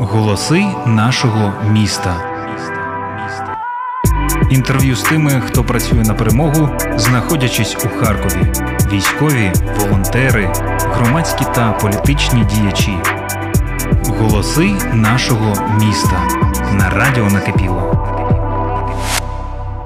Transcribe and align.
Голоси 0.00 0.66
нашого 0.86 1.52
міста. 1.70 2.16
Інтерв'ю 4.50 4.96
з 4.96 5.02
тими, 5.02 5.42
хто 5.46 5.64
працює 5.64 6.02
на 6.02 6.14
перемогу, 6.14 6.68
знаходячись 6.96 7.76
у 7.84 7.88
Харкові. 7.88 8.52
Військові, 8.92 9.52
волонтери, 9.78 10.52
громадські 10.80 11.44
та 11.54 11.72
політичні 11.72 12.44
діячі. 12.44 12.98
Голоси 14.06 14.70
нашого 14.92 15.54
міста 15.80 16.28
на 16.72 16.90
радіо 16.90 17.30
накипіло. 17.30 17.99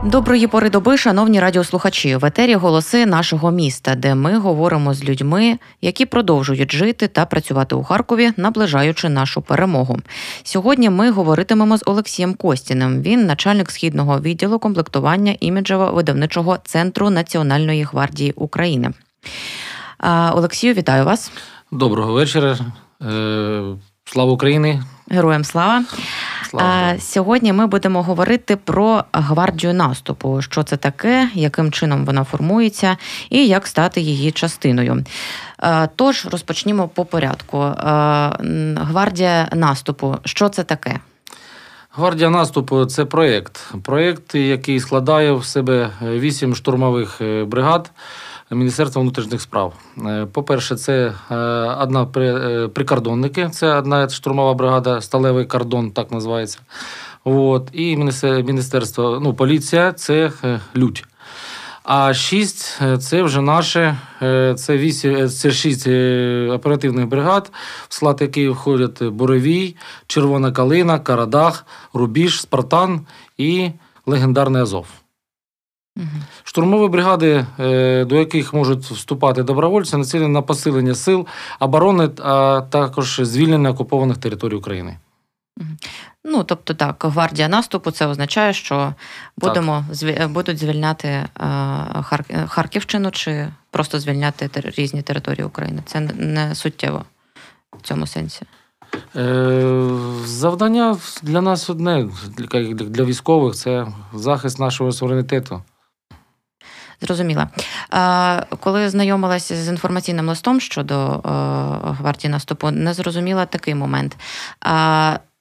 Доброї 0.04 0.46
пори 0.46 0.70
доби, 0.70 0.96
шановні 0.96 1.40
радіослухачі, 1.40 2.16
в 2.16 2.24
етері 2.24 2.54
голоси 2.54 3.06
нашого 3.06 3.50
міста, 3.50 3.94
де 3.94 4.14
ми 4.14 4.38
говоримо 4.38 4.94
з 4.94 5.04
людьми, 5.04 5.58
які 5.80 6.06
продовжують 6.06 6.72
жити 6.72 7.08
та 7.08 7.26
працювати 7.26 7.74
у 7.74 7.84
Харкові, 7.84 8.32
наближаючи 8.36 9.08
нашу 9.08 9.42
перемогу. 9.42 9.98
Сьогодні 10.42 10.90
ми 10.90 11.10
говоритимемо 11.10 11.78
з 11.78 11.82
Олексієм 11.86 12.34
Костіним. 12.34 13.02
Він 13.02 13.26
начальник 13.26 13.70
східного 13.70 14.20
відділу 14.20 14.58
комплектування 14.58 15.36
іміджево-видавничого 15.42 16.58
центру 16.64 17.10
Національної 17.10 17.82
гвардії 17.82 18.32
України. 18.36 18.90
Олексію, 20.32 20.74
вітаю 20.74 21.04
вас. 21.04 21.32
Доброго 21.72 22.12
вечора. 22.12 22.58
Е, 23.02 23.62
слава 24.04 24.32
Україні! 24.32 24.82
Героям 25.10 25.44
слава! 25.44 25.84
Слава. 26.58 26.98
Сьогодні 26.98 27.52
ми 27.52 27.66
будемо 27.66 28.02
говорити 28.02 28.56
про 28.56 29.04
гвардію 29.12 29.74
наступу, 29.74 30.42
що 30.42 30.62
це 30.62 30.76
таке, 30.76 31.28
яким 31.34 31.72
чином 31.72 32.04
вона 32.04 32.24
формується, 32.24 32.96
і 33.30 33.46
як 33.46 33.66
стати 33.66 34.00
її 34.00 34.32
частиною. 34.32 35.04
Тож 35.96 36.26
розпочнімо 36.26 36.88
по 36.88 37.04
порядку. 37.04 37.58
Гвардія 38.76 39.48
наступу, 39.52 40.16
що 40.24 40.48
це 40.48 40.64
таке? 40.64 41.00
Гвардія 41.96 42.30
наступу 42.30 42.84
це 42.84 43.04
проєкт. 43.04 43.74
Проєкт, 43.82 44.34
який 44.34 44.80
складає 44.80 45.32
в 45.32 45.44
себе 45.44 45.90
вісім 46.02 46.54
штурмових 46.54 47.20
е, 47.20 47.44
бригад. 47.44 47.90
Міністерства 48.54 49.02
внутрішніх 49.02 49.40
справ. 49.40 49.72
Е, 50.06 50.26
по-перше, 50.32 50.76
це 50.76 51.12
е, 51.30 51.34
одна 51.80 52.08
е, 52.16 52.68
прикордонники, 52.68 53.48
це 53.48 53.74
одна 53.74 54.08
штурмова 54.08 54.54
бригада, 54.54 55.00
сталевий 55.00 55.44
кордон, 55.44 55.90
так 55.90 56.12
називається. 56.12 56.58
От. 57.24 57.68
І 57.72 57.96
міністерство, 58.46 59.20
ну, 59.22 59.34
поліція 59.34 59.92
це 59.92 60.32
лють. 60.76 61.04
А 61.82 62.14
шість 62.14 62.80
це 62.98 63.22
вже 63.22 63.40
наше, 63.40 63.96
це 64.56 64.76
вісім, 64.76 65.28
це 65.28 65.50
шість 65.50 65.86
оперативних 66.50 67.06
бригад, 67.06 67.52
в 67.88 67.94
склад 67.94 68.20
яких 68.20 68.50
входять 68.50 69.02
Боровій, 69.02 69.76
Червона 70.06 70.52
Калина, 70.52 70.98
Карадах, 70.98 71.66
Рубіж, 71.94 72.40
Спартан 72.40 73.00
і 73.38 73.70
легендарний 74.06 74.62
Азов. 74.62 74.86
Штурмові 76.44 76.88
бригади, 76.88 77.46
е, 77.60 78.04
до 78.04 78.16
яких 78.16 78.54
можуть 78.54 78.84
вступати 78.84 79.42
добровольці, 79.42 79.96
націлені 79.96 80.32
на 80.32 80.42
посилення 80.42 80.94
сил 80.94 81.26
оборони, 81.60 82.10
а 82.22 82.62
також 82.70 83.20
звільнення 83.22 83.70
окупованих 83.70 84.18
територій 84.18 84.54
України. 84.54 84.96
Ну, 86.24 86.44
тобто, 86.44 86.74
так, 86.74 87.04
гвардія 87.08 87.48
наступу 87.48 87.90
це 87.90 88.06
означає, 88.06 88.52
що 88.52 88.94
будемо 89.36 89.84
так. 90.00 90.30
будуть 90.30 90.58
звільняти 90.58 91.08
е, 91.08 91.28
Харківщину 92.46 93.10
чи 93.10 93.48
просто 93.70 94.00
звільняти 94.00 94.50
різні 94.54 95.02
території 95.02 95.44
України. 95.44 95.82
Це 95.86 96.00
не 96.00 96.54
суттєво 96.54 97.04
в 97.78 97.82
цьому 97.82 98.06
сенсі. 98.06 98.42
Е, 99.16 99.88
завдання 100.24 100.96
для 101.22 101.40
нас 101.40 101.70
одне, 101.70 102.08
для 102.70 103.04
військових 103.04 103.54
це 103.54 103.86
захист 104.14 104.58
нашого 104.58 104.92
суверенітету. 104.92 105.62
Зрозуміла. 107.00 107.48
Коли 108.60 108.88
знайомилася 108.88 109.56
з 109.56 109.68
інформаційним 109.68 110.28
листом 110.28 110.60
щодо 110.60 110.94
е, 110.94 111.18
гвардії 111.92 112.30
наступу, 112.30 112.70
не 112.70 112.94
зрозуміла 112.94 113.46
такий 113.46 113.74
момент. 113.74 114.16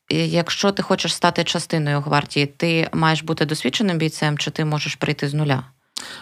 Якщо 0.10 0.72
ти 0.72 0.84
хочеш 0.84 1.14
стати 1.16 1.44
частиною 1.44 2.02
гвардії, 2.02 2.46
ти 2.46 2.90
маєш 2.94 3.24
бути 3.24 3.46
досвідченим 3.46 3.98
бійцем, 3.98 4.38
чи 4.38 4.52
ти 4.52 4.66
можеш 4.66 4.96
прийти 4.96 5.28
з 5.28 5.34
нуля? 5.34 5.64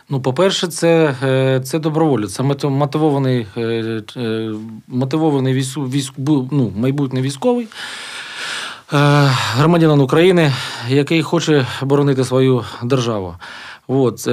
Ну, 0.10 0.22
по-перше, 0.22 0.68
це 0.68 1.16
е, 1.24 1.62
це 1.64 1.80
доброволець, 1.80 2.34
це 2.34 2.44
мотивований 2.70 3.48
е, 3.58 4.02
мотивований 4.88 5.54
військ, 5.54 5.78
військ, 5.78 6.14
ну, 6.52 6.74
майбутній 6.76 7.22
військовий 7.22 7.68
громадянин 8.92 10.00
України, 10.02 10.54
який 10.90 11.22
хоче 11.22 11.68
боронити 11.82 12.24
свою 12.24 12.64
державу. 12.84 13.36
От, 13.94 14.28
е, 14.28 14.32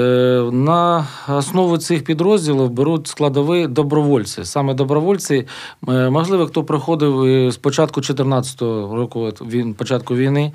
На 0.53 1.07
основу 1.29 1.79
цих 1.79 2.05
підрозділів 2.05 2.71
беруть 2.71 3.07
складові 3.07 3.67
добровольці. 3.67 4.45
Саме 4.45 4.75
добровольці, 4.75 5.47
е, 5.89 6.11
можливо, 6.11 6.47
хто 6.47 6.65
приходив 6.65 7.23
е, 7.23 7.51
з 7.53 7.57
початку 7.57 8.01
2014 8.01 8.61
року, 8.97 9.33
він, 9.41 9.75
початку 9.75 10.15
війни. 10.15 10.53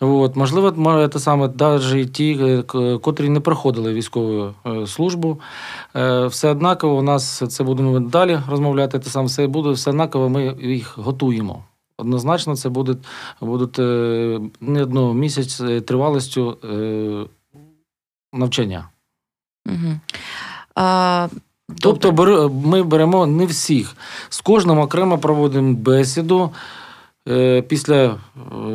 От, 0.00 0.36
Можливо, 0.36 1.08
це 1.12 1.18
саме 1.18 1.50
навіть 1.58 2.12
ті, 2.12 2.62
котрі 3.02 3.28
не 3.28 3.40
проходили 3.40 3.92
військову 3.94 4.50
службу. 4.86 5.40
Все 6.26 6.50
однаково 6.50 6.96
у 6.96 7.02
нас 7.02 7.42
це 7.48 7.64
будемо 7.64 8.00
далі 8.00 8.38
розмовляти. 8.50 8.98
Те 8.98 9.10
саме 9.10 9.26
все 9.26 9.46
буде, 9.46 9.70
все 9.70 9.90
однаково 9.90 10.28
ми 10.28 10.56
їх 10.60 10.98
готуємо. 10.98 11.62
Однозначно, 11.98 12.56
це 12.56 12.68
будуть 12.68 12.98
будуть 13.40 13.78
не 14.60 14.82
одного 14.82 15.14
місяць 15.14 15.60
тривалістю 15.86 16.58
навчання. 18.32 18.88
Угу. 19.66 20.00
А, 20.74 21.28
Тобто 21.80 22.12
ми 22.64 22.82
беремо 22.82 23.26
не 23.26 23.46
всіх. 23.46 23.96
З 24.28 24.40
кожним 24.40 24.78
окремо 24.78 25.18
проводимо 25.18 25.74
бесіду. 25.74 26.50
Е, 27.28 27.62
після 27.62 28.04
е, 28.04 28.16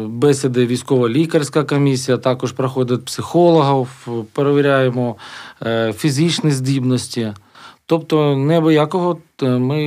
бесіди 0.08 0.66
військово-лікарська 0.66 1.64
комісія, 1.64 2.18
також 2.18 2.52
проходить 2.52 3.06
психологів, 3.06 4.08
перевіряємо 4.34 5.16
е, 5.64 5.94
фізичні 5.94 6.52
здібності. 6.52 7.34
Тобто, 7.94 8.38
неабиякого 8.38 9.18
ми 9.42 9.80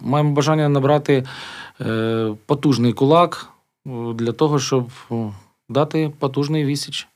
маємо 0.00 0.32
бажання 0.32 0.68
набрати 0.68 1.24
потужний 2.46 2.92
кулак 2.92 3.48
для 4.14 4.32
того, 4.32 4.58
щоб 4.58 4.90
дати 5.68 6.12
потужний 6.18 6.64
вісіч. 6.64 7.08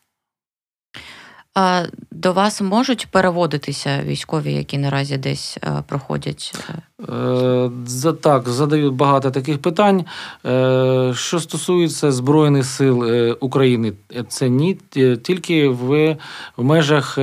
До 2.10 2.32
вас 2.32 2.60
можуть 2.60 3.06
переводитися 3.10 4.03
військові, 4.04 4.53
які 4.53 4.78
наразі 4.78 5.16
десь 5.16 5.59
е, 5.62 5.84
проходять? 5.88 6.54
Е, 7.09 8.12
так, 8.20 8.48
задають 8.48 8.94
багато 8.94 9.31
таких 9.31 9.62
питань. 9.62 10.04
Е, 10.47 11.12
що 11.16 11.41
стосується 11.41 12.12
Збройних 12.12 12.66
сил 12.66 13.04
України, 13.41 13.93
це 14.28 14.48
ні 14.48 14.75
тільки 15.22 15.69
в 15.69 16.16
межах 16.56 17.19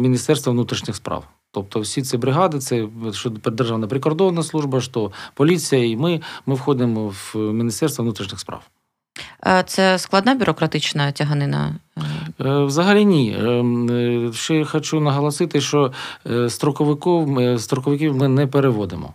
Міністерства 0.00 0.52
внутрішніх 0.52 0.96
справ. 0.96 1.24
Тобто 1.50 1.80
всі 1.80 2.02
ці 2.02 2.18
бригади, 2.18 2.58
це 2.58 2.86
що 3.12 3.30
Державна 3.30 3.86
прикордонна 3.86 4.42
служба, 4.42 4.80
що 4.80 5.12
поліція, 5.34 5.84
і 5.84 5.96
ми, 5.96 6.20
ми 6.46 6.54
входимо 6.54 7.08
в 7.08 7.36
Міністерство 7.36 8.04
внутрішніх 8.04 8.40
справ. 8.40 8.60
Це 9.66 9.98
складна 9.98 10.34
бюрократична 10.34 11.12
тяганина? 11.12 11.74
Е, 12.40 12.64
взагалі 12.64 13.04
ні. 13.04 13.30
Е, 13.30 14.32
ще 14.32 14.64
хочу 14.64 15.00
наголосити, 15.00 15.60
що 15.60 15.92
е, 16.30 16.50
строковиків, 16.50 17.60
строковиків 17.60 18.16
ми 18.16 18.28
не 18.28 18.46
переводимо. 18.46 19.14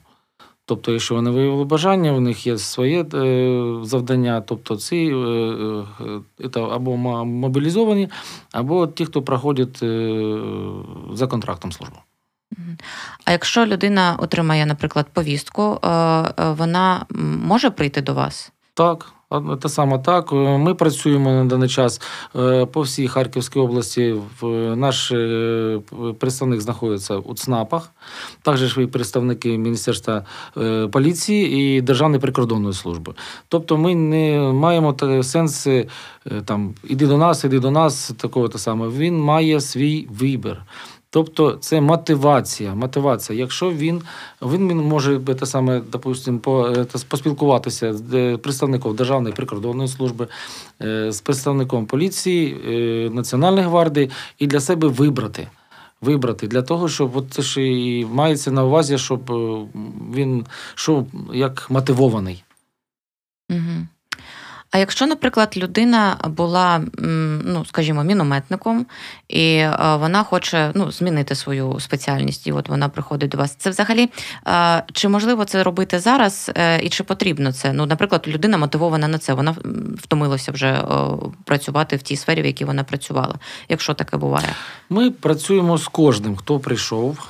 Тобто, 0.65 0.91
якщо 0.91 1.15
вони 1.15 1.29
виявили 1.29 1.63
бажання, 1.63 2.11
у 2.11 2.19
них 2.19 2.47
є 2.47 2.57
своє 2.57 3.05
завдання, 3.83 4.41
тобто 4.41 4.75
ці 4.75 5.15
або 6.55 6.97
мобілізовані, 7.25 8.09
або 8.51 8.87
ті, 8.87 9.05
хто 9.05 9.21
проходять 9.21 9.77
за 11.13 11.27
контрактом 11.27 11.71
службу. 11.71 11.95
А 13.25 13.31
якщо 13.31 13.65
людина 13.65 14.15
отримає, 14.19 14.65
наприклад, 14.65 15.07
повістку, 15.13 15.79
вона 16.37 17.05
може 17.45 17.69
прийти 17.69 18.01
до 18.01 18.13
вас? 18.13 18.51
Так. 18.73 19.13
Те 19.61 19.69
саме 19.69 19.99
так. 19.99 20.33
Е, 20.33 20.35
ми 20.35 20.75
працюємо 20.75 21.31
на 21.31 21.45
даний 21.45 21.69
час 21.69 22.01
е, 22.35 22.65
по 22.65 22.81
всій 22.81 23.07
Харківській 23.07 23.59
області. 23.59 24.15
Наш 24.75 25.11
е, 25.11 25.79
представник 26.19 26.61
знаходиться 26.61 27.15
у 27.15 27.33
ЦНАПах, 27.33 27.91
також 28.41 28.77
і 28.77 28.85
представники 28.85 29.57
Міністерства 29.57 30.25
поліції 30.91 31.77
і 31.77 31.81
Державної 31.81 32.21
прикордонної 32.21 32.73
служби. 32.73 33.13
Тобто, 33.47 33.77
ми 33.77 33.95
не 33.95 34.39
маємо 34.39 34.95
сенс 35.23 35.67
там 36.45 36.73
іди 36.83 37.07
до 37.07 37.17
нас, 37.17 37.43
іди 37.43 37.59
до 37.59 37.71
нас, 37.71 38.11
такого 38.17 38.47
те 38.47 38.57
саме. 38.57 38.87
Він 38.87 39.21
має 39.21 39.61
свій 39.61 40.07
вибір. 40.19 40.63
Тобто 41.13 41.51
це 41.51 41.81
мотивація. 41.81 42.75
мотивація. 42.75 43.39
Якщо 43.39 43.71
він 43.71 44.01
він 44.41 44.77
може 44.77 45.19
те 45.19 45.45
саме, 45.45 45.81
допустим, 45.91 46.39
поспілкуватися 47.07 47.93
з 47.93 48.37
представником 48.37 48.95
Державної 48.95 49.35
прикордонної 49.35 49.89
служби, 49.89 50.27
з 51.09 51.21
представником 51.23 51.85
поліції, 51.85 53.09
Національної 53.13 53.65
гвардії 53.65 54.09
і 54.39 54.47
для 54.47 54.59
себе 54.59 54.87
вибрати 54.87 55.47
вибрати 56.01 56.47
для 56.47 56.61
того, 56.61 56.89
щоб 56.89 57.17
от 57.17 57.25
це 57.29 57.41
ж 57.41 57.61
і 57.67 58.05
мається 58.05 58.51
на 58.51 58.65
увазі, 58.65 58.97
щоб 58.97 59.31
е, 59.31 59.67
він 60.13 60.45
йшов 60.75 61.07
як 61.33 61.69
мотивований. 61.69 62.43
Угу. 63.49 63.87
А 64.71 64.77
якщо, 64.77 65.07
наприклад, 65.07 65.53
людина 65.57 66.17
була, 66.27 66.81
ну 67.45 67.65
скажімо, 67.65 68.03
мінометником, 68.03 68.85
і 69.29 69.47
е, 69.55 69.77
вона 69.99 70.23
хоче 70.23 70.71
ну, 70.75 70.91
змінити 70.91 71.35
свою 71.35 71.79
спеціальність, 71.79 72.47
і 72.47 72.51
от 72.51 72.69
вона 72.69 72.89
приходить 72.89 73.29
до 73.29 73.37
вас, 73.37 73.55
це 73.55 73.69
взагалі 73.69 74.09
е, 74.47 74.83
чи 74.93 75.09
можливо 75.09 75.45
це 75.45 75.63
робити 75.63 75.99
зараз, 75.99 76.51
і 76.83 76.89
чи 76.89 77.03
потрібно 77.03 77.53
це? 77.53 77.73
Ну, 77.73 77.85
наприклад, 77.85 78.23
людина 78.27 78.57
мотивована 78.57 79.07
на 79.07 79.17
це, 79.17 79.33
вона 79.33 79.55
втомилася 79.97 80.51
вже 80.51 80.83
працювати 81.45 81.95
в 81.95 82.01
тій 82.01 82.15
сфері, 82.15 82.41
в 82.41 82.45
якій 82.45 82.65
вона 82.65 82.83
працювала, 82.83 83.35
якщо 83.69 83.93
таке 83.93 84.17
буває. 84.17 84.49
Ми 84.89 85.11
працюємо 85.11 85.77
з 85.77 85.87
кожним, 85.87 86.35
хто 86.35 86.59
прийшов. 86.59 87.27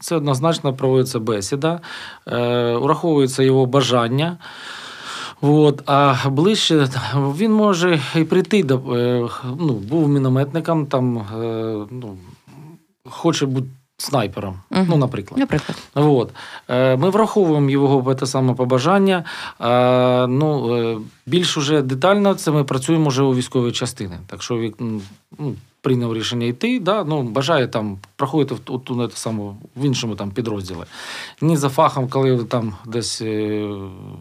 Це 0.00 0.16
однозначно 0.16 0.74
проводиться 0.74 1.18
бесіда, 1.18 1.80
ураховується 2.80 3.42
його 3.42 3.66
бажання. 3.66 4.36
От, 5.40 5.82
А 5.86 6.30
ближче 6.30 6.88
він 7.14 7.52
може 7.52 8.00
і 8.16 8.24
прийти 8.24 8.62
до 8.62 8.76
е, 8.76 9.28
ну, 9.44 9.72
був 9.72 10.08
мінометником, 10.08 10.86
там 10.86 11.18
е, 11.18 11.86
ну, 11.90 12.16
хоче 13.04 13.46
бути 13.46 13.66
снайпером. 13.96 14.60
Uh-huh. 14.70 14.86
Ну, 14.88 14.96
наприклад. 14.96 15.40
Наприклад. 15.40 15.78
От. 15.94 16.30
Е, 16.68 16.96
ми 16.96 17.10
враховуємо 17.10 17.70
його 17.70 18.14
те 18.14 18.26
саме 18.26 18.54
побажання. 18.54 19.24
Ну, 20.28 21.00
Більш 21.26 21.56
уже 21.56 21.82
детально 21.82 22.34
це 22.34 22.50
ми 22.50 22.64
працюємо 22.64 23.08
вже 23.08 23.22
у 23.22 23.34
військовій 23.34 23.72
частини. 23.72 24.18
Так 24.26 24.42
що 24.42 24.70
ну, 25.38 25.54
прийняв 25.84 26.14
рішення 26.14 26.46
йти, 26.46 26.80
да, 26.80 27.04
ну, 27.04 27.22
бажає 27.22 27.68
там 27.68 27.98
проходити 28.16 28.54
в, 28.54 28.78
в, 28.88 29.54
в, 29.76 29.84
іншому 29.84 30.14
там 30.14 30.30
підрозділі. 30.30 30.78
Ні 31.40 31.56
за 31.56 31.68
фахом, 31.68 32.08
коли 32.08 32.44
там 32.44 32.74
десь 32.86 33.20
е, 33.20 33.68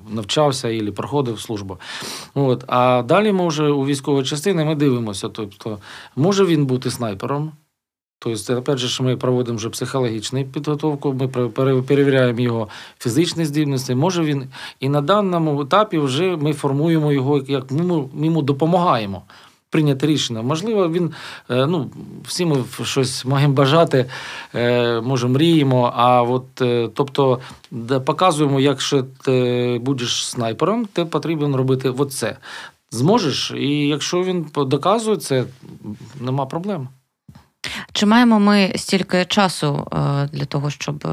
навчався 0.10 0.70
і 0.70 0.92
проходив 0.92 1.40
службу. 1.40 1.78
От. 2.34 2.64
А 2.68 3.04
далі 3.08 3.32
ми 3.32 3.48
вже 3.48 3.70
у 3.70 3.86
військовій 3.86 4.24
частині 4.24 4.64
ми 4.64 4.76
дивимося. 4.76 5.30
Тобто, 5.30 5.78
може 6.16 6.46
він 6.46 6.66
бути 6.66 6.92
снайпером. 6.92 7.52
Тобто, 8.20 8.58
опять 8.58 8.78
же, 8.78 9.04
ми 9.04 9.18
проводимо 9.18 9.58
вже 9.58 9.70
психологічну 9.70 10.46
підготовку, 10.46 11.14
ми 11.14 11.28
перевіряємо 11.82 12.40
його 12.40 12.68
фізичні 13.00 13.46
здібності. 13.46 13.96
Може 13.96 14.24
він 14.24 14.48
і 14.80 14.90
на 14.90 15.02
даному 15.02 15.62
етапі 15.62 15.98
вже 15.98 16.38
ми 16.38 16.54
формуємо 16.54 17.12
його, 17.12 17.44
як 17.48 17.72
ми 17.72 18.26
йому 18.26 18.42
допомагаємо 18.42 19.22
прийняти 19.74 20.08
рішення. 20.08 20.42
Можливо, 20.42 20.90
він 20.90 21.12
е, 21.50 21.66
ну 21.66 21.92
всі 22.26 22.46
ми 22.46 22.64
щось 22.84 23.26
маємо 23.26 23.54
бажати, 23.54 24.06
е, 24.56 25.02
може 25.02 25.28
мріємо. 25.28 25.94
А 25.96 26.22
от 26.22 26.62
е, 26.62 26.90
тобто 26.94 27.40
показуємо, 28.06 28.60
якщо 28.60 29.04
ти 29.04 29.80
будеш 29.82 30.26
снайпером, 30.26 30.86
ти 30.86 31.06
потрібно 31.06 31.58
робити 31.58 31.90
оце. 31.90 32.38
Зможеш, 32.92 33.54
і 33.58 33.88
якщо 33.88 34.24
він 34.24 34.46
доказує 34.56 35.18
це, 35.18 35.44
нема 36.22 36.46
проблем. 36.46 36.88
Чи 37.94 38.06
маємо 38.06 38.40
ми 38.40 38.74
стільки 38.76 39.26
часу 39.26 39.88
для 40.32 40.46
того, 40.46 40.70
щоб 40.70 41.08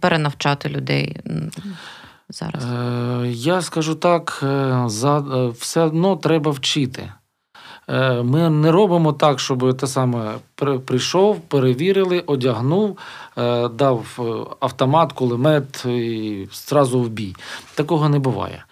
перенавчати 0.00 0.68
людей 0.68 1.16
зараз? 2.28 2.64
Я 3.24 3.62
скажу 3.62 3.94
так: 3.94 4.38
за 4.86 5.18
все 5.58 5.80
одно 5.80 6.16
треба 6.16 6.50
вчити. 6.50 7.12
Е, 7.88 8.22
ми 8.22 8.50
не 8.50 8.70
робимо 8.70 9.12
так, 9.12 9.40
щоб 9.40 9.76
те 9.76 9.86
саме 9.86 10.34
прийшов, 10.84 11.40
перевірили, 11.40 12.20
одягнув, 12.26 12.98
е, 13.38 13.68
дав 13.68 14.18
е, 14.18 14.22
автомат, 14.60 15.12
кулемет 15.12 15.84
і 15.84 16.48
зразу 16.52 17.00
в 17.00 17.08
бій. 17.08 17.34
Такого 17.74 18.08
не 18.08 18.18
буває. 18.18 18.64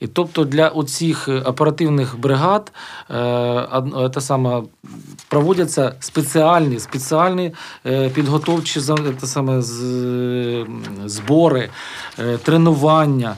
І 0.00 0.06
тобто 0.06 0.44
для 0.44 0.68
оцих 0.68 1.28
оперативних 1.44 2.18
бригад 2.18 2.72
те 4.14 4.20
саме, 4.20 4.62
проводяться 5.28 5.94
спеціальні 6.00 6.80
спеціальні 6.80 7.54
підготовчі 8.14 8.80
те 9.20 9.26
саме, 9.26 9.62
збори, 11.06 11.70
тренування. 12.42 13.36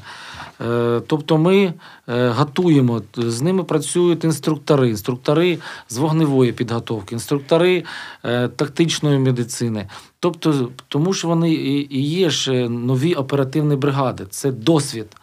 Е, 0.62 1.00
тобто 1.06 1.38
ми 1.38 1.74
е, 2.08 2.28
готуємо, 2.28 3.02
з 3.16 3.42
ними 3.42 3.64
працюють 3.64 4.24
інструктори, 4.24 4.88
інструктори 4.88 5.58
з 5.88 5.96
вогневої 5.96 6.52
підготовки, 6.52 7.14
інструктори 7.14 7.84
е, 8.24 8.48
тактичної 8.48 9.18
медицини. 9.18 9.86
Тобто, 10.20 10.70
Тому 10.88 11.12
що 11.12 11.28
вони 11.28 11.52
і 11.52 12.02
є 12.02 12.30
ж 12.30 12.68
нові 12.68 13.14
оперативні 13.14 13.76
бригади, 13.76 14.26
це 14.30 14.50
досвід. 14.50 15.16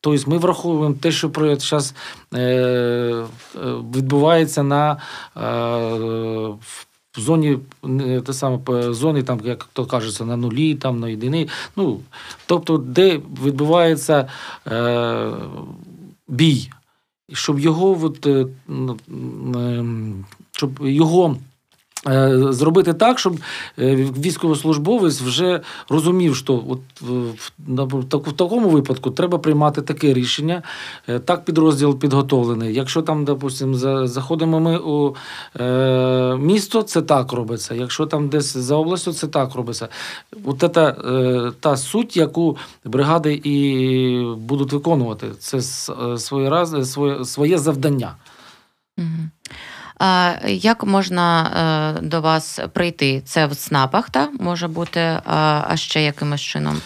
Тобто 0.00 0.30
ми 0.30 0.38
враховуємо 0.38 0.94
те, 1.00 1.12
що 1.12 1.30
зараз 1.58 1.94
відбувається 3.94 4.62
на 4.62 4.96
в 7.16 7.20
зоні 7.20 7.58
те 8.26 8.32
саме 8.32 8.92
зони, 8.92 9.22
там, 9.22 9.40
як 9.44 9.64
то 9.72 9.86
кажеться, 9.86 10.24
на 10.24 10.36
нулі, 10.36 10.74
там 10.74 11.00
на 11.00 11.08
єдині. 11.08 11.48
Ну, 11.76 12.00
тобто, 12.46 12.78
де 12.78 13.20
відбувається 13.44 14.28
е, 14.66 15.32
бій, 16.28 16.70
щоб 17.32 17.60
його 17.60 17.98
от, 18.02 18.26
е, 18.26 18.46
щоб 20.52 20.78
його 20.80 21.36
зробити 22.50 22.94
так, 22.94 23.18
щоб 23.18 23.36
е, 23.78 23.94
військовослужбовець 23.96 25.20
вже 25.20 25.60
розумів, 25.88 26.36
що 26.36 26.64
от 26.68 26.80
в 28.28 28.32
такому 28.32 28.68
випадку 28.68 29.10
треба 29.10 29.38
приймати 29.38 29.82
таке 29.82 30.14
рішення. 30.14 30.62
Е, 31.08 31.18
так 31.18 31.44
підрозділ 31.44 31.98
підготовлений. 31.98 32.74
Якщо 32.74 33.02
там, 33.02 33.24
допустимо, 33.24 34.06
заходимо 34.06 34.60
ми 34.60 34.78
у 34.78 35.16
місто, 36.38 36.82
це 36.82 37.02
так 37.02 37.32
робиться. 37.32 37.74
Якщо 37.74 38.06
там 38.06 38.28
десь 38.28 38.56
за 38.56 38.76
областю, 38.76 39.12
це 39.12 39.26
так 39.26 39.54
робиться. 39.54 39.88
От 40.44 40.60
це 40.74 40.94
та 41.60 41.76
суть, 41.76 42.16
яку 42.16 42.56
бригади 42.84 43.40
і 43.44 44.34
будуть 44.38 44.72
виконувати, 44.72 45.26
це 45.38 45.62
своє, 46.18 46.84
своє 47.24 47.58
завдання. 47.58 48.14
Угу. 48.98 49.28
Як 50.46 50.84
можна 50.84 51.50
е, 51.98 52.00
до 52.00 52.20
вас 52.20 52.60
прийти? 52.72 53.22
Це 53.24 53.46
в 53.46 53.54
СНАПах, 53.54 54.10
так? 54.10 54.30
може 54.40 54.68
бути, 54.68 55.00
а 55.24 55.76
ще 55.76 56.02
якимось 56.02 56.40
чином? 56.40 56.80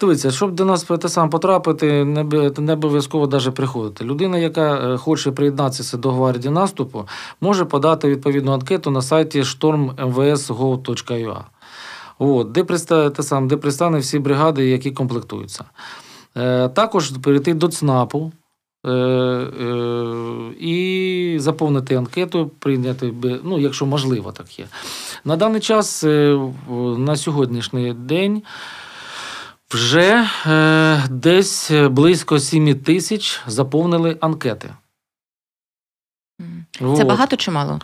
Дивіться, 0.00 0.30
щоб 0.30 0.52
до 0.52 0.64
нас 0.64 0.82
те 0.82 1.08
саме 1.08 1.30
потрапити, 1.30 2.04
не 2.58 2.72
обов'язково 2.72 3.26
навіть 3.26 3.54
приходити. 3.54 4.04
Людина, 4.04 4.38
яка 4.38 4.74
е, 4.74 4.96
хоче 4.96 5.32
приєднатися 5.32 5.96
до 5.96 6.12
гвардії 6.12 6.54
наступу, 6.54 7.08
може 7.40 7.64
подати 7.64 8.08
відповідну 8.08 8.52
анкету 8.52 8.90
на 8.90 9.02
сайті 9.02 9.40
stormmvs.gov.ua, 9.40 11.40
От, 12.18 12.52
де 12.52 12.64
те 13.10 13.22
саме, 13.22 13.48
де 13.48 13.56
представлені 13.56 14.02
всі 14.02 14.18
бригади, 14.18 14.68
які 14.68 14.90
комплектуються. 14.90 15.64
Е, 16.36 16.68
також 16.68 17.10
перейти 17.10 17.54
до 17.54 17.68
ЦНАПу. 17.68 18.32
Е, 18.86 18.90
е, 18.90 20.54
і 20.60 21.36
заповнити 21.40 21.94
анкету, 21.94 22.50
прийняти, 22.58 23.14
ну, 23.44 23.58
якщо 23.58 23.86
можливо, 23.86 24.32
так 24.32 24.58
є. 24.58 24.66
На 25.24 25.36
даний 25.36 25.60
час, 25.60 26.04
е, 26.04 26.38
на 26.98 27.16
сьогоднішній 27.16 27.94
день, 27.94 28.42
вже 29.70 30.28
десь 31.10 31.70
близько 31.70 32.38
7 32.38 32.74
тисяч 32.74 33.40
заповнили 33.46 34.16
анкети. 34.20 34.74
Це 36.78 36.84
От. 36.84 37.06
багато 37.06 37.36
чи 37.36 37.50
мало? 37.50 37.80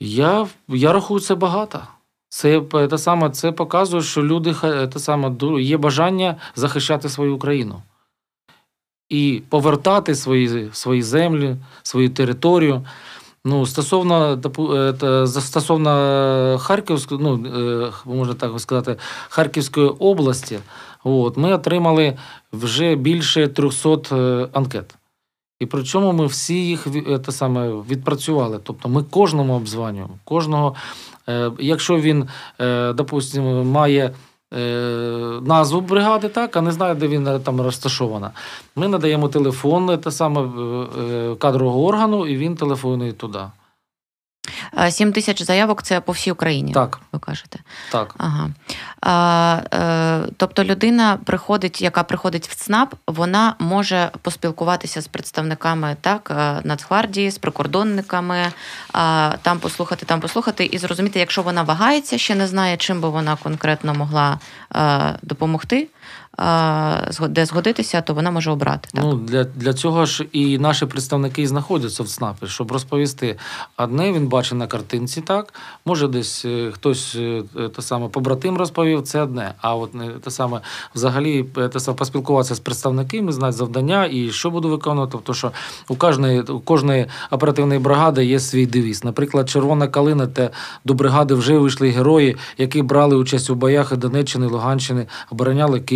Я 0.00 0.46
я 0.68 0.92
рахую, 0.92 1.20
це 1.20 1.34
багато. 1.34 1.82
Це 2.28 2.60
те 2.60 2.98
саме, 2.98 3.30
це 3.30 3.52
показує, 3.52 4.02
що 4.02 4.22
люди 4.22 4.54
те 4.92 4.98
саме, 4.98 5.32
є 5.60 5.76
бажання 5.76 6.36
захищати 6.54 7.08
свою 7.08 7.34
Україну 7.36 7.82
і 9.08 9.42
повертати 9.48 10.14
свої 10.14 10.68
свої 10.72 11.02
землі, 11.02 11.56
свою 11.82 12.10
територію. 12.10 12.84
Ну, 13.46 13.66
Стосовно 13.66 14.40
е, 15.02 15.26
стосовно 15.26 16.58
Харківської, 16.60 17.20
ну, 17.22 17.46
е, 17.46 17.92
можна 18.04 18.34
так 18.34 18.60
сказати, 18.60 18.96
Харківської 19.28 19.88
області, 19.88 20.58
от, 21.04 21.36
ми 21.36 21.54
отримали 21.54 22.16
вже 22.52 22.94
більше 22.94 23.48
300 23.48 24.16
е, 24.16 24.48
анкет. 24.52 24.94
І 25.60 25.66
при 25.66 25.84
чому 25.84 26.12
ми 26.12 26.26
всі 26.26 26.66
їх 26.66 26.86
те 27.24 27.32
саме 27.32 27.68
відпрацювали. 27.68 28.60
Тобто 28.62 28.88
ми 28.88 29.02
кожному 29.02 29.54
обзванюємо, 29.54 30.18
кожного, 30.24 30.74
якщо 31.58 31.96
він, 32.00 32.28
допустимо, 32.94 33.64
має. 33.64 34.14
Е, 34.56 35.40
назву 35.42 35.80
бригади, 35.80 36.28
так, 36.28 36.56
а 36.56 36.60
не 36.60 36.72
знає, 36.72 36.94
де 36.94 37.08
він 37.08 37.40
там 37.44 37.60
розташована. 37.60 38.30
Ми 38.76 38.88
надаємо 38.88 39.28
телефон 39.28 39.98
те 39.98 40.10
саме 40.10 40.48
кадрового 41.38 41.84
органу, 41.84 42.26
і 42.26 42.36
він 42.36 42.56
телефонує 42.56 43.12
туди. 43.12 43.40
7 44.88 45.12
тисяч 45.12 45.42
заявок 45.42 45.82
це 45.82 46.00
по 46.00 46.12
всій 46.12 46.32
Україні. 46.32 46.72
Так. 46.72 47.00
Ви 47.12 47.18
кажете. 47.18 47.58
Так. 47.92 48.14
Ага. 48.18 48.50
А, 49.00 49.60
е, 49.74 50.28
Тобто 50.36 50.64
людина 50.64 51.18
приходить, 51.24 51.82
яка 51.82 52.02
приходить 52.02 52.48
в 52.48 52.54
ЦНАП, 52.54 52.94
вона 53.06 53.54
може 53.58 54.10
поспілкуватися 54.22 55.00
з 55.00 55.06
представниками 55.06 55.96
так, 56.00 56.32
е, 56.38 56.60
Нацгвардії, 56.64 57.30
з 57.30 57.38
прикордонниками, 57.38 58.52
а, 58.92 59.32
там 59.42 59.58
послухати, 59.58 60.06
там 60.06 60.20
послухати, 60.20 60.64
і 60.64 60.78
зрозуміти, 60.78 61.18
якщо 61.18 61.42
вона 61.42 61.62
вагається, 61.62 62.18
ще 62.18 62.34
не 62.34 62.46
знає, 62.46 62.76
чим 62.76 63.00
би 63.00 63.08
вона 63.08 63.36
конкретно 63.36 63.94
могла 63.94 64.38
е, 64.76 65.18
допомогти 65.22 65.88
де 67.28 67.46
згодитися, 67.46 68.00
то 68.00 68.14
вона 68.14 68.30
може 68.30 68.50
обрати. 68.50 68.88
Так? 68.92 69.04
Ну 69.04 69.14
для 69.14 69.44
для 69.44 69.74
цього 69.74 70.06
ж 70.06 70.26
і 70.32 70.58
наші 70.58 70.86
представники 70.86 71.46
знаходяться 71.46 72.02
в 72.02 72.08
ЦНАПі, 72.08 72.46
щоб 72.46 72.72
розповісти. 72.72 73.36
Одне 73.76 74.12
він 74.12 74.26
бачить 74.26 74.58
на 74.58 74.66
картинці, 74.66 75.20
так 75.20 75.54
може 75.84 76.08
десь 76.08 76.44
е, 76.44 76.70
хтось 76.74 77.16
е, 77.16 77.42
те 77.76 77.82
саме 77.82 78.08
побратим 78.08 78.56
розповів, 78.56 79.02
це 79.02 79.22
одне. 79.22 79.54
А 79.60 79.74
от 79.74 79.94
не 79.94 80.08
те 80.08 80.30
саме 80.30 80.60
взагалі 80.94 81.46
е, 81.56 81.68
те 81.68 81.80
саме 81.80 81.98
поспілкуватися 81.98 82.54
з 82.54 82.60
представниками, 82.60 83.32
знати 83.32 83.52
завдання 83.52 84.08
і 84.12 84.30
що 84.30 84.50
буду 84.50 84.68
виконувати. 84.68 85.12
Тобто, 85.12 85.34
що 85.34 85.52
у 85.88 85.96
кожної 85.96 86.40
у 86.40 86.60
кожної 86.60 87.06
оперативної 87.30 87.80
бригади 87.80 88.24
є 88.24 88.40
свій 88.40 88.66
девіз. 88.66 89.04
Наприклад, 89.04 89.50
червона 89.50 89.88
калина, 89.88 90.26
те 90.26 90.50
до 90.84 90.94
бригади 90.94 91.34
вже 91.34 91.58
вийшли 91.58 91.90
герої, 91.90 92.36
які 92.58 92.82
брали 92.82 93.16
участь 93.16 93.50
у 93.50 93.54
боях 93.54 93.96
Донеччини, 93.96 94.46
Луганщини, 94.46 95.06
обороняли 95.30 95.80
Київ. 95.80 95.93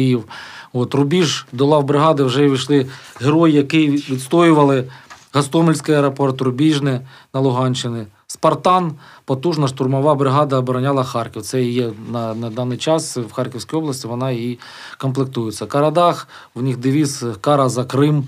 От 0.72 0.94
Рубіж 0.94 1.46
до 1.52 1.66
лав 1.66 1.84
бригади 1.84 2.22
вже 2.22 2.48
вийшли 2.48 2.86
герої, 3.20 3.54
які 3.54 3.88
відстоювали 3.88 4.84
Гастомельський 5.32 5.94
аеропорт, 5.94 6.40
Рубіжне 6.40 7.00
на 7.34 7.40
Луганщині. 7.40 8.04
Спартан, 8.26 8.92
потужна 9.24 9.68
штурмова 9.68 10.14
бригада 10.14 10.56
обороняла 10.58 11.04
Харків. 11.04 11.42
Це 11.42 11.62
є 11.62 11.90
на 12.12 12.34
на 12.34 12.50
даний 12.50 12.78
час 12.78 13.16
в 13.16 13.32
Харківській 13.32 13.76
області, 13.76 14.08
вона 14.08 14.30
і 14.30 14.58
комплектується. 14.98 15.66
Карадах, 15.66 16.28
в 16.54 16.62
них 16.62 16.76
девіз 16.76 17.24
Кара 17.40 17.68
за 17.68 17.84
Крим, 17.84 18.24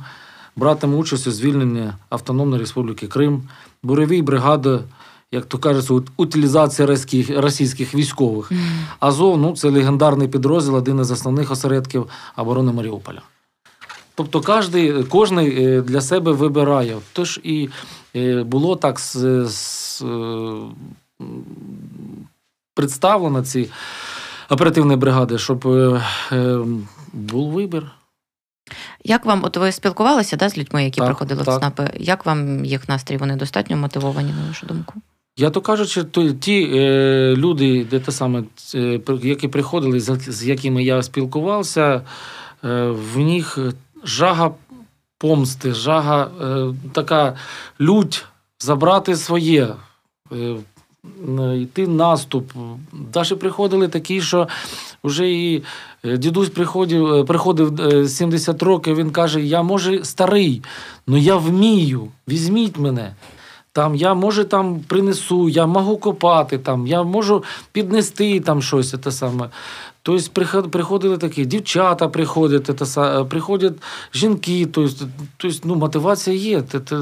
братиме 0.57 0.97
участь 0.97 1.27
у 1.27 1.31
звільненні 1.31 1.91
Автономної 2.09 2.61
Республіки 2.61 3.07
Крим, 3.07 3.43
Буревій 3.83 4.23
бригада 4.23 4.81
як 5.32 5.46
то 5.46 5.58
кажуть, 5.58 6.08
утилізація 6.16 6.87
російських, 6.87 7.38
російських 7.38 7.94
військових. 7.94 8.52
Азов 9.00 9.38
ну, 9.38 9.56
це 9.56 9.70
легендарний 9.70 10.28
підрозділ, 10.28 10.75
один 10.75 11.00
із 11.00 11.10
основних 11.10 11.50
осередків 11.50 12.06
оборони 12.37 12.72
Маріуполя. 12.72 13.22
Тобто 14.14 14.40
кожний, 14.40 15.04
кожний 15.04 15.64
е, 15.64 15.82
для 15.82 16.00
себе 16.00 16.32
вибирає. 16.32 16.96
Тож 17.12 17.40
і 17.42 17.68
е, 18.16 18.42
було 18.42 18.76
так 18.76 19.00
з, 19.00 19.44
з, 19.49 20.02
е, 20.02 20.60
представлено 22.75 23.42
ці 23.42 23.70
оперативні 24.50 24.96
бригади, 24.96 25.38
щоб 25.38 25.58
був 27.12 27.50
вибір. 27.50 27.90
Як 29.04 29.25
вам, 29.25 29.44
от 29.44 29.56
ви 29.56 29.72
спілкувалися 29.72 30.37
да, 30.37 30.49
з 30.49 30.58
людьми, 30.58 30.84
які 30.84 31.00
так, 31.00 31.06
приходили 31.06 31.44
так. 31.44 31.54
в 31.54 31.58
ЦНАПи? 31.58 31.90
Як 31.96 32.26
вам 32.26 32.64
їх 32.64 32.88
настрій? 32.88 33.16
Вони 33.16 33.37
достатньо 33.37 33.76
мотивовані, 33.76 34.32
на 34.32 34.49
вашу 34.49 34.66
думку? 34.66 34.94
Я 35.40 35.50
то 35.50 35.61
кажучи, 35.61 36.04
то 36.04 36.32
ті 36.32 36.70
е, 36.75 37.35
люди, 37.37 37.87
де 37.90 38.00
те 38.00 38.12
саме, 38.12 38.42
е, 38.75 39.00
які 39.23 39.49
приходили, 39.49 40.00
з, 40.00 40.18
з 40.28 40.44
якими 40.47 40.85
я 40.85 41.02
спілкувався, 41.02 42.02
е, 42.64 42.87
в 42.87 43.18
них 43.18 43.59
жага 44.04 44.50
помсти, 45.18 45.73
жага, 45.75 46.30
е, 46.40 46.75
така 46.92 47.37
лють 47.80 48.25
забрати 48.59 49.16
своє, 49.16 49.68
е, 50.32 50.56
йти 51.56 51.87
наступ. 51.87 52.52
Навіть 53.14 53.38
приходили 53.38 53.88
такі, 53.88 54.20
що 54.20 54.49
вже 55.04 55.30
і 55.30 55.62
е, 56.04 56.16
дідусь 56.16 56.49
приходив 56.49 57.26
приходив 57.26 58.09
70 58.11 58.62
років, 58.62 58.97
він 58.97 59.11
каже: 59.11 59.40
Я 59.40 59.62
може 59.62 60.04
старий, 60.04 60.62
але 61.09 61.20
я 61.20 61.37
вмію, 61.37 62.09
візьміть 62.28 62.78
мене. 62.78 63.14
Там 63.73 63.95
я 63.95 64.15
може 64.15 64.45
там 64.45 64.81
принесу, 64.81 65.49
я 65.49 65.67
можу 65.67 65.97
копати, 65.97 66.59
там, 66.59 66.87
я 66.87 67.03
можу 67.03 67.45
піднести 67.73 68.41
там 68.41 68.62
щось. 68.62 68.91
те 68.91 69.12
саме. 69.12 69.50
Тобто 70.03 70.62
приходили 70.62 71.19
такі 71.19 71.45
дівчата 71.45 72.09
приходять, 72.09 72.65
те, 72.65 73.25
приходять 73.25 73.75
жінки. 74.15 74.67
Тобто, 74.67 75.07
ну, 75.65 75.75
мотивація 75.75 76.37
є. 76.37 76.62
Те, 76.62 76.81
те, 76.81 76.97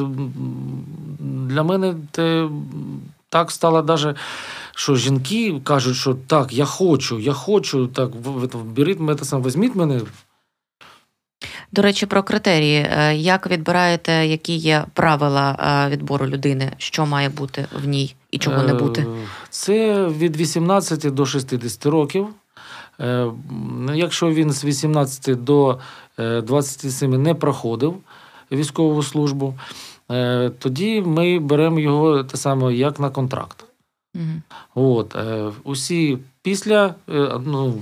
для 1.21 1.63
мене 1.63 1.95
те, 2.11 2.49
так 3.29 3.51
стало 3.51 3.83
навіть, 3.83 4.17
що 4.75 4.97
жінки 4.97 5.61
кажуть, 5.65 5.97
що 5.97 6.17
так, 6.27 6.53
я 6.53 6.65
хочу, 6.65 7.19
я 7.19 7.33
хочу, 7.33 7.87
так, 7.87 8.11
беріть 8.65 9.01
мене, 9.01 9.21
візьміть 9.33 9.75
мене. 9.75 10.01
До 11.73 11.83
речі, 11.83 12.07
про 12.07 12.23
критерії. 12.23 12.77
Е, 12.77 13.17
як 13.17 13.51
відбираєте, 13.51 14.13
які 14.13 14.57
є 14.57 14.85
правила 14.95 15.57
е, 15.87 15.91
відбору 15.91 16.27
людини, 16.27 16.73
що 16.79 17.07
має 17.07 17.29
бути 17.29 17.67
в 17.83 17.89
ній 17.89 18.15
і 18.31 18.39
чого 18.39 18.63
не 18.63 18.75
бути? 18.75 19.01
Е, 19.01 19.05
це 19.51 20.07
від 20.07 20.37
18 20.37 21.15
до 21.15 21.27
60 21.27 21.87
років. 21.87 22.27
Якщо 23.95 24.31
він 24.31 24.53
з 24.53 24.65
18 24.65 25.45
до 25.45 25.79
27 26.19 27.23
не 27.23 27.35
проходив 27.35 27.97
військову 28.53 29.03
службу, 29.03 29.55
тоді 30.59 31.03
ми 31.07 31.39
беремо 31.39 31.81
його 31.81 32.25
те 32.25 32.37
саме 32.37 32.75
як 32.75 33.01
на 33.01 33.11
контракт. 33.11 33.68
Угу. 34.15 34.43
От, 34.75 35.17
Усі 35.65 36.19
Після, 36.49 36.95
е, 37.09 37.41
ну, 37.47 37.81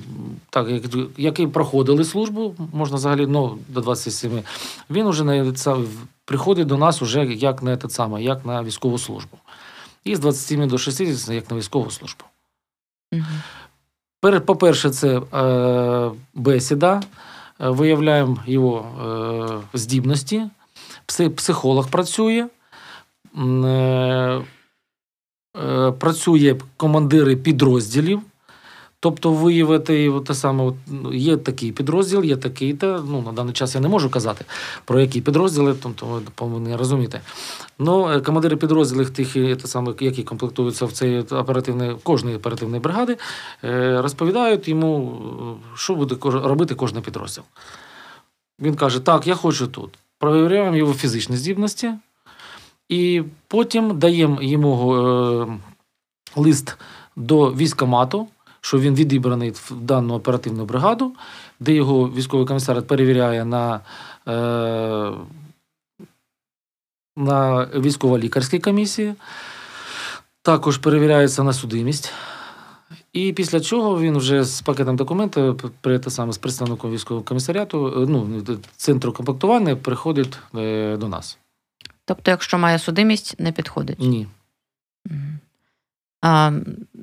так, 0.50 0.68
як, 0.68 0.82
які 1.16 1.46
проходили 1.46 2.04
службу, 2.04 2.54
можна 2.72 2.96
взагалі 2.96 3.26
ну, 3.26 3.58
до 3.68 3.80
27, 3.80 4.42
він 4.90 5.08
вже 5.08 5.24
на 5.24 5.54
приходить 6.24 6.66
до 6.66 6.76
нас 6.76 7.02
уже 7.02 7.24
як 7.24 7.62
на 7.62 7.76
те 7.76 7.88
саме, 7.88 8.22
як 8.22 8.46
на 8.46 8.62
військову 8.62 8.98
службу. 8.98 9.38
І 10.04 10.16
з 10.16 10.18
27 10.18 10.68
до 10.68 10.78
60 10.78 11.34
як 11.34 11.50
на 11.50 11.56
військову 11.56 11.90
службу. 11.90 12.24
Угу. 13.12 14.40
По-перше, 14.40 14.90
це 14.90 15.18
е, 15.18 16.10
бесіда, 16.34 17.02
е, 17.60 17.68
виявляємо 17.68 18.36
його 18.46 18.86
е, 19.72 19.78
здібності, 19.78 20.42
психолог 21.36 21.88
працює. 21.88 22.46
Е, 25.64 25.92
Працює 25.92 26.56
командири 26.76 27.36
підрозділів. 27.36 28.22
Тобто 29.00 29.32
виявити 29.32 30.12
те 30.26 30.34
саме, 30.34 30.72
ну, 30.86 31.14
є 31.14 31.36
такий 31.36 31.72
підрозділ, 31.72 32.24
є 32.24 32.36
такий, 32.36 32.74
та 32.74 33.02
ну 33.08 33.22
на 33.22 33.32
даний 33.32 33.52
час 33.52 33.74
я 33.74 33.80
не 33.80 33.88
можу 33.88 34.10
казати 34.10 34.44
про 34.84 35.00
які 35.00 35.20
підрозділи, 35.20 35.74
тобто 35.82 36.06
ви 36.06 36.20
повинні 36.34 36.76
розуміти. 36.76 37.20
Ну, 37.78 38.10
е, 38.10 38.20
командири 38.20 38.56
підрозділів 38.56 39.10
тих, 39.10 39.32
те 39.32 39.68
саме, 39.68 39.94
які 40.00 40.22
комплектуються 40.22 40.86
в 40.86 40.92
цей 40.92 41.20
оперативний, 41.20 41.96
кожної 42.02 42.36
оперативної 42.36 42.80
бригади, 42.80 43.16
е, 43.64 44.02
розповідають 44.02 44.68
йому, 44.68 45.18
що 45.74 45.94
буде 45.94 46.16
робити 46.22 46.74
кожен 46.74 47.02
підрозділ. 47.02 47.44
Він 48.60 48.74
каже: 48.74 49.00
Так, 49.00 49.26
я 49.26 49.34
хочу 49.34 49.66
тут. 49.66 49.90
Провіряємо 50.18 50.76
його 50.76 50.94
фізичні 50.94 51.36
здібності, 51.36 51.90
і 52.88 53.22
потім 53.48 53.98
даємо 53.98 54.42
йому 54.42 55.60
лист 56.36 56.76
до 57.16 57.52
військомату 57.52 58.28
що 58.66 58.78
він 58.78 58.94
відібраний 58.94 59.50
в 59.50 59.72
дану 59.80 60.14
оперативну 60.14 60.64
бригаду, 60.64 61.12
де 61.60 61.72
його 61.72 62.08
військовий 62.08 62.46
комісар 62.46 62.82
перевіряє 62.82 63.44
на 63.44 63.80
е, 64.28 65.12
на 67.16 67.64
військово-лікарській 67.64 68.58
комісії, 68.58 69.14
також 70.42 70.78
перевіряється 70.78 71.42
на 71.42 71.52
судимість. 71.52 72.12
І 73.12 73.32
після 73.32 73.60
чого 73.60 74.00
він 74.00 74.18
вже 74.18 74.44
з 74.44 74.62
пакетом 74.62 74.96
документів 74.96 75.72
при 75.80 75.98
те 75.98 76.10
саме 76.10 76.32
з 76.32 76.38
представником 76.38 76.90
військового 76.90 77.24
комісаріату, 77.24 77.86
е, 77.86 78.06
ну, 78.08 78.42
центру 78.76 79.12
комплектування, 79.12 79.76
приходить 79.76 80.38
е, 80.54 80.96
до 80.96 81.08
нас. 81.08 81.38
Тобто, 82.06 82.30
якщо 82.30 82.58
має 82.58 82.78
судимість, 82.78 83.40
не 83.40 83.52
підходить? 83.52 83.98
Ні. 84.00 84.26
А, 86.22 86.52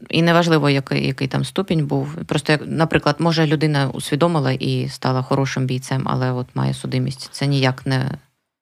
І 0.09 0.21
неважливо, 0.21 0.69
який 0.69 1.07
який 1.07 1.27
там 1.27 1.45
ступінь 1.45 1.85
був. 1.85 2.15
Просто, 2.25 2.57
наприклад, 2.65 3.15
може 3.19 3.47
людина 3.47 3.89
усвідомила 3.89 4.51
і 4.51 4.89
стала 4.89 5.21
хорошим 5.21 5.65
бійцем, 5.65 6.03
але 6.05 6.31
от 6.31 6.47
має 6.55 6.73
судимість. 6.73 7.29
Це 7.31 7.47
ніяк 7.47 7.85
не. 7.85 8.11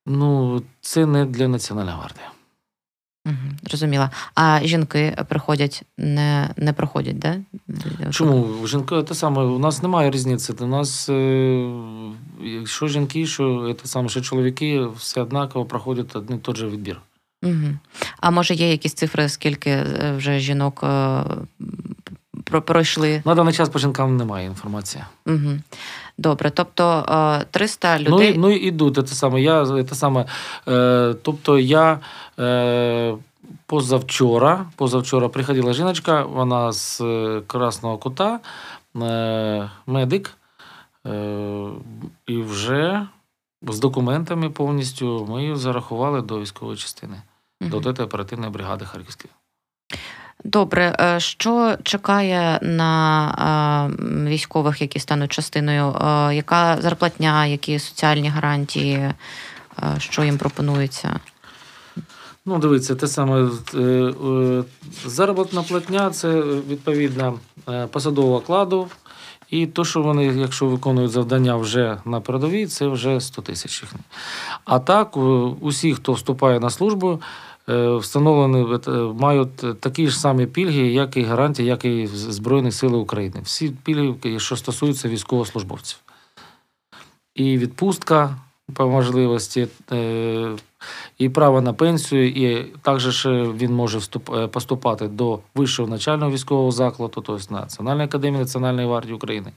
Ну, 0.06 0.62
це 0.82 1.06
не 1.06 1.26
для 1.26 1.48
Національної 1.48 1.98
гвардії. 1.98 2.26
Угу, 3.26 3.36
Зрозуміла. 3.64 4.10
А 4.36 4.60
жінки 4.64 5.18
приходять, 5.30 5.84
не 5.98 6.50
не 6.58 6.74
проходять, 6.74 7.20
да? 7.20 7.38
Чому? 8.12 8.68
Жінки 8.68 9.04
те 9.04 9.16
саме, 9.16 9.42
у 9.42 9.60
нас 9.60 9.84
немає 9.84 10.12
різниці. 10.12 10.54
У 10.60 10.66
нас, 10.66 11.10
е, 11.10 11.72
що 12.66 12.88
жінки, 12.88 13.26
що 13.26 13.76
те 13.82 13.88
саме, 13.88 14.10
що 14.10 14.22
чоловіки, 14.22 14.86
все 14.86 15.22
однаково 15.22 15.66
проходять 15.66 16.16
один 16.16 16.38
і 16.38 16.40
той 16.40 16.56
же 16.56 16.68
відбір. 16.68 17.02
Угу. 17.44 17.78
А 18.20 18.32
може 18.32 18.54
є 18.54 18.72
якісь 18.72 18.94
цифри, 18.94 19.30
скільки 19.30 19.70
е, 19.70 20.14
вже 20.18 20.40
жінок 20.40 20.84
е, 20.84 21.24
пройшли? 22.60 23.22
На 23.26 23.36
даний 23.36 23.54
час 23.54 23.70
по 23.70 23.80
жінкам 23.80 24.18
немає 24.18 24.48
інформації. 24.48 25.04
Угу. 25.26 25.60
Добре, 26.18 26.52
тобто 26.52 27.06
300 27.52 28.00
людей. 28.00 28.34
Ну, 28.38 28.42
ну 28.48 28.56
ідуть 28.56 28.94
те 28.94 29.08
саме. 29.08 29.42
Я 29.42 29.84
те 29.84 29.96
саме. 29.96 30.26
Е, 30.68 31.16
тобто 31.24 31.60
я 31.60 32.00
е, 32.40 33.14
позавчора, 33.66 34.66
позавчора 34.76 35.30
приходила 35.30 35.74
жіночка, 35.74 36.24
вона 36.24 36.72
з 36.72 37.02
е, 37.02 37.42
Красного 37.48 37.98
Кута, 37.98 38.40
е, 38.96 39.70
медик, 39.88 40.38
е, 41.08 41.68
і 42.28 42.38
вже 42.38 43.08
з 43.62 43.80
документами 43.80 44.50
повністю 44.50 45.28
ми 45.30 45.42
її 45.42 45.56
зарахували 45.56 46.22
до 46.22 46.40
військової 46.40 46.78
частини, 46.78 47.22
угу. 47.62 47.70
до 47.70 47.94
ТТ 47.94 48.00
оперативної 48.00 48.52
бригади 48.52 48.86
Харківської. 48.86 49.32
Добре, 50.44 50.96
е, 51.00 51.20
що 51.20 51.78
чекає 51.84 52.60
на 52.62 53.90
е, 53.90 54.30
військових, 54.30 54.82
які 54.82 55.00
стануть 55.00 55.32
частиною? 55.32 55.96
Е, 55.96 56.36
яка 56.36 56.78
зарплатня, 56.82 57.46
які 57.46 57.80
соціальні 57.80 58.30
гарантії, 58.30 59.12
що 59.98 60.24
їм 60.24 60.38
пропонується? 60.38 61.20
Ну, 62.46 62.58
дивіться, 62.58 62.96
те 62.96 63.08
саме 63.08 63.50
заробітна 65.06 65.64
платня 65.64 66.10
це 66.10 66.30
відповідно 66.42 67.40
посадового 67.92 68.36
окладу. 68.36 68.88
І 69.50 69.68
то, 69.68 69.86
що 69.86 70.02
вони, 70.02 70.26
якщо 70.26 70.66
виконують 70.66 71.12
завдання 71.12 71.56
вже 71.56 71.98
на 72.06 72.22
передовій, 72.22 72.68
це 72.68 72.88
вже 72.88 73.22
100 73.22 73.42
тисяч. 73.42 73.84
А 74.66 74.80
так, 74.80 75.18
усі, 75.62 75.94
хто 75.94 76.14
вступає 76.14 76.60
на 76.60 76.70
службу, 76.70 77.22
встановлені 77.98 78.80
е, 78.88 78.92
мають 79.20 79.80
такі 79.80 80.08
ж 80.08 80.20
самі 80.20 80.46
пільги, 80.46 80.88
як 80.88 81.18
і 81.18 81.22
гарантії, 81.22 81.68
як 81.68 81.86
і 81.86 82.08
Збройні 82.08 82.72
Сили 82.72 82.98
України. 82.98 83.40
Всі 83.44 83.70
пільги, 83.84 84.40
що 84.40 84.56
стосуються 84.56 85.10
військовослужбовців. 85.10 86.00
І 87.36 87.58
відпустка 87.58 88.36
по 88.74 88.88
можливості, 88.88 89.68
е, 89.92 90.52
і 91.18 91.30
право 91.30 91.62
на 91.62 91.74
пенсію, 91.74 92.28
і 92.28 92.66
також 92.82 93.26
він 93.30 93.74
може 93.74 94.00
поступати 94.52 95.08
до 95.08 95.40
вищого 95.56 95.90
начального 95.90 96.32
військового 96.32 96.72
закладу, 96.72 97.12
тобто 97.16 97.40
Національної 97.50 98.06
академії 98.06 98.42
Національної 98.42 98.88
гвардії 98.88 99.14
України 99.14 99.52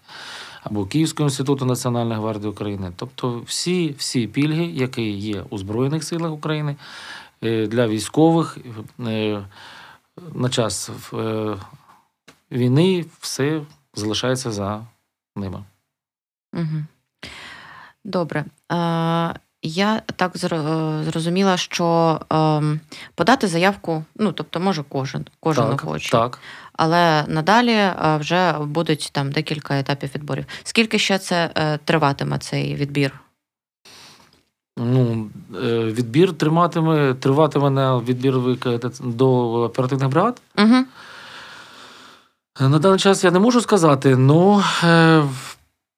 або 0.63 0.85
Київського 0.85 1.27
інституту 1.27 1.65
Національної 1.65 2.21
гвардії 2.21 2.51
України. 2.51 2.93
Тобто 2.97 3.43
всі 3.47 3.95
всі 3.99 4.27
пільги, 4.27 4.65
які 4.65 5.11
є 5.11 5.45
у 5.51 5.59
Збройних 5.59 6.05
силах 6.05 6.33
України, 6.33 6.77
Е, 6.77 7.24
для 7.45 7.89
військових 7.89 8.59
е, 9.01 9.43
на 10.35 10.49
час 10.49 10.91
е, 11.13 11.57
війни 12.53 13.05
все 13.21 13.61
залишається 13.95 14.53
за 14.53 14.87
ними. 15.37 15.65
Угу. 16.53 16.85
Добре. 18.05 18.45
Я 19.63 20.03
так 20.17 20.33
зрозуміла, 21.05 21.57
що 21.57 22.21
подати 23.15 23.47
заявку, 23.47 24.05
ну 24.17 24.33
тобто, 24.33 24.61
може 24.61 24.85
кожен, 24.89 25.27
кожен 25.41 25.69
так, 25.69 25.81
хоче. 25.81 26.11
Так. 26.11 26.39
Але 26.73 27.25
надалі 27.29 27.91
вже 28.21 28.53
будуть 28.53 29.11
там 29.13 29.33
декілька 29.33 29.79
етапів 29.79 30.11
відборів. 30.15 30.47
Скільки 30.63 30.99
ще 30.99 31.19
це 31.19 31.51
триватиме 31.85 32.39
цей 32.39 32.75
відбір? 32.75 33.24
Ну, 34.79 35.31
е, 35.55 35.85
відбір 35.85 36.33
триматиме, 36.33 37.15
триватиме 37.15 37.71
на 37.71 37.99
відбір 37.99 38.35
до 39.01 39.53
оперативних 39.63 40.09
бригад. 40.09 40.43
Угу. 40.59 40.85
На 42.61 42.79
даний 42.79 42.99
час 42.99 43.25
я 43.25 43.31
не 43.31 43.39
можу 43.39 43.61
сказати, 43.61 44.17
але 44.31 45.25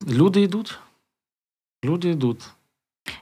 люди 0.09 0.41
йдуть. 0.41 0.79
Люди 1.85 2.09
йдуть. 2.09 2.49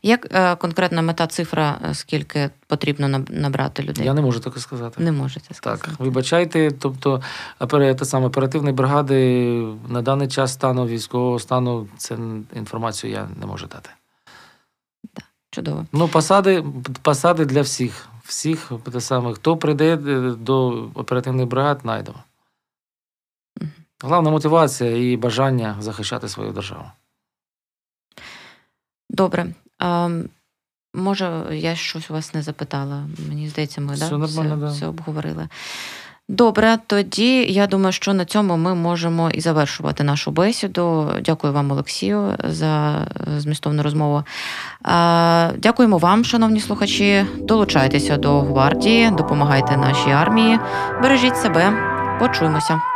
Як 0.03 0.27
е, 0.31 0.57
конкретна 0.57 1.03
мета 1.03 1.27
цифра, 1.27 1.81
скільки 1.93 2.51
потрібно 2.67 3.25
набрати 3.29 3.83
людей? 3.83 4.07
Я 4.07 4.15
не 4.15 4.21
можу 4.21 4.41
таке 4.41 4.61
сказати. 4.61 5.03
Не 5.03 5.13
можете 5.13 5.55
сказати. 5.55 5.89
Так, 5.91 6.01
вибачайте, 6.01 6.71
тобто 6.71 7.23
те 7.69 8.05
саме 8.05 8.27
оперативні 8.27 8.73
бригади 8.73 9.49
на 9.89 10.03
даний 10.03 10.29
час 10.29 10.53
стану 10.53 10.87
військового 10.87 11.39
стану, 11.39 11.89
це 11.97 12.17
інформацію 12.57 13.13
я 13.13 13.29
не 13.41 13.47
можу 13.47 13.67
дати. 13.67 13.91
Чудово. 15.55 15.87
Ну, 15.93 16.09
посади 16.09 16.65
посади 17.03 17.45
для 17.45 17.63
всіх. 17.63 18.09
Всіх 18.25 18.73
те 18.93 19.01
саме, 19.01 19.35
хто 19.35 19.57
прийде 19.57 19.95
е, 19.95 19.99
до 20.31 20.69
оперативних 20.95 21.47
бригад, 21.47 21.81
знайдемо. 21.83 22.19
Головна 24.03 24.31
мотивація 24.31 25.13
і 25.13 25.17
бажання 25.17 25.77
захищати 25.81 26.29
свою 26.29 26.53
державу. 26.53 26.85
Добре. 29.11 29.55
А, 29.79 30.11
Може, 30.95 31.47
я 31.53 31.75
щось 31.75 32.11
у 32.11 32.15
вас 32.15 32.35
не 32.35 32.43
запитала. 32.43 33.09
Мені 33.29 33.49
здається, 33.49 33.81
ми 33.81 33.95
все, 33.95 34.11
да? 34.11 34.19
нормально, 34.19 34.57
все, 34.57 34.67
да. 34.67 34.71
все 34.71 34.87
обговорили. 34.87 35.49
Добре, 36.29 36.79
тоді 36.87 37.53
я 37.53 37.67
думаю, 37.67 37.93
що 37.93 38.15
на 38.15 38.25
цьому 38.25 38.57
ми 38.57 38.75
можемо 38.75 39.31
і 39.31 39.41
завершувати 39.41 40.05
нашу 40.05 40.31
бесіду. 40.31 41.11
Дякую 41.25 41.53
вам, 41.53 41.71
Олексію, 41.71 42.35
за 42.45 43.01
змістовну 43.39 43.83
розмову. 43.83 44.23
Дякуємо 45.59 45.99
вам, 45.99 46.25
шановні 46.25 46.61
слухачі. 46.61 47.27
Долучайтеся 47.39 48.17
до 48.17 48.41
гвардії, 48.41 49.11
допомагайте 49.11 49.77
нашій 49.77 50.11
армії, 50.11 50.59
бережіть 51.03 51.37
себе, 51.37 51.73
почуємося. 52.21 52.94